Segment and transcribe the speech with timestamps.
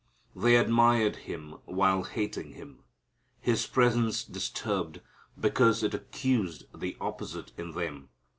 [0.35, 2.79] They admired Him while hating Him.
[3.39, 5.01] His presence disturbed
[5.39, 8.09] because it accused the opposite in them.